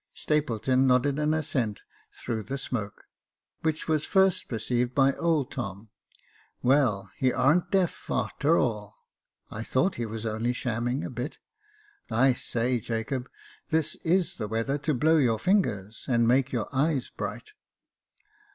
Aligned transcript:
Stapleton 0.15 0.87
nodded 0.87 1.19
an 1.19 1.31
assent 1.31 1.83
through 2.11 2.41
the 2.41 2.57
smoke, 2.57 3.03
which 3.61 3.87
was 3.87 4.03
first 4.03 4.47
perceived 4.49 4.95
by 4.95 5.13
old 5.13 5.51
Tom." 5.51 5.89
Well, 6.63 7.11
he 7.17 7.31
ar'n't 7.31 7.69
deaf, 7.69 8.09
a'ter 8.09 8.57
all; 8.57 8.95
I 9.51 9.61
thought 9.61 9.97
he 10.01 10.07
was 10.07 10.25
only 10.25 10.53
shamming 10.53 11.03
a 11.03 11.11
bit. 11.11 11.37
I 12.09 12.33
say, 12.33 12.79
Jacob, 12.79 13.29
this 13.69 13.93
is 14.03 14.37
the 14.37 14.47
weather 14.47 14.79
to 14.79 14.95
blow 14.95 15.17
your 15.17 15.37
fingers, 15.37 16.05
and 16.09 16.27
make 16.27 16.51
your 16.51 16.67
eyes 16.75 17.11
bright." 17.11 17.53